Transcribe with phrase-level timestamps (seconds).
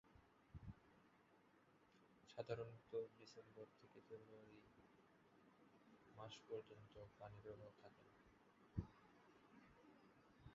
[2.29, 4.59] সাধারণত ডিসেম্বর থেকে ফেব্রুয়ারি
[6.17, 8.19] মাস পর্যন্ত পানিপ্রবাহ থাকে না।